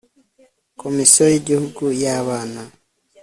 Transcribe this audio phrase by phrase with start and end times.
[0.81, 2.61] komisiyo yigihugu ya bana